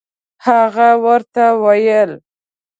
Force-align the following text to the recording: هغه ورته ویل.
هغه 0.45 0.89
ورته 1.05 1.45
ویل. 1.63 2.11